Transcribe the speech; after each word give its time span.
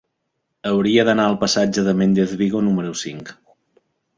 Hauria 0.69 1.03
d'anar 1.09 1.27
al 1.33 1.37
passatge 1.43 1.83
de 1.89 1.95
Méndez 2.01 2.35
Vigo 2.43 2.65
número 2.71 2.99
cinc. 3.07 3.31